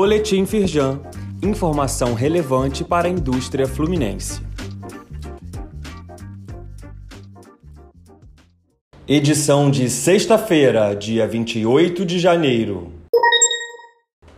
[0.00, 1.00] Boletim Firjan.
[1.42, 4.40] Informação relevante para a indústria fluminense.
[9.08, 12.92] Edição de sexta-feira, dia 28 de janeiro.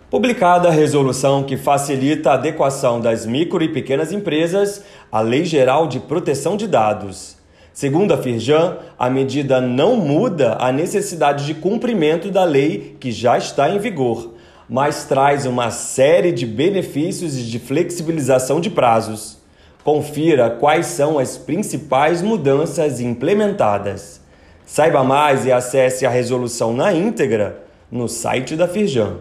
[0.09, 4.83] Publicada a resolução que facilita a adequação das micro e pequenas empresas
[5.13, 7.37] à Lei Geral de Proteção de Dados.
[7.71, 13.37] Segundo a Firjan, a medida não muda a necessidade de cumprimento da lei que já
[13.37, 14.40] está em vigor,
[14.71, 19.39] mas traz uma série de benefícios e de flexibilização de prazos.
[19.83, 24.21] Confira quais são as principais mudanças implementadas.
[24.65, 29.17] Saiba mais e acesse a resolução na íntegra no site da Firjan.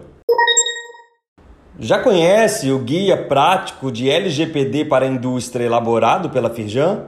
[1.79, 7.05] Já conhece o Guia Prático de LGPD para a Indústria elaborado pela Firjan?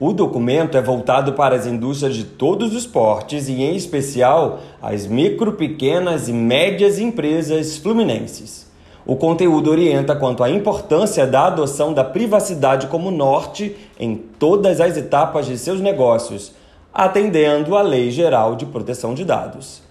[0.00, 5.06] O documento é voltado para as indústrias de todos os portes e, em especial, as
[5.06, 8.70] micro, pequenas e médias empresas fluminenses.
[9.04, 14.96] O conteúdo orienta quanto à importância da adoção da privacidade como norte em todas as
[14.96, 16.52] etapas de seus negócios,
[16.92, 19.82] atendendo à Lei Geral de Proteção de Dados.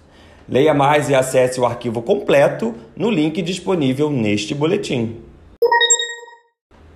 [0.48, 5.16] Leia mais e acesse o arquivo completo no link disponível neste boletim.